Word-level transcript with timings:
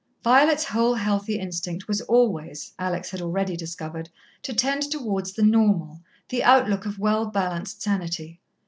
Violet's 0.23 0.65
whole 0.65 0.95
healthy 0.95 1.37
instinct 1.37 1.87
was 1.87 2.01
always, 2.01 2.73
Alex 2.79 3.11
had 3.11 3.21
already 3.21 3.55
discovered, 3.55 4.09
to 4.41 4.51
tend 4.51 4.81
towards 4.89 5.33
the 5.33 5.43
normal 5.43 6.01
the 6.29 6.43
outlook 6.43 6.87
of 6.87 6.97
well 6.97 7.27
balanced 7.27 7.83
sanity. 7.83 8.39